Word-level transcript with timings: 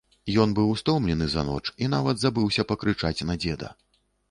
Ён 0.43 0.53
быў 0.59 0.71
стомлены 0.81 1.27
за 1.33 1.43
ноч 1.51 1.61
і 1.85 1.91
нават 1.95 2.15
забыўся 2.23 2.67
пакрычаць 2.73 3.25
на 3.31 3.39
дзеда. 3.45 3.73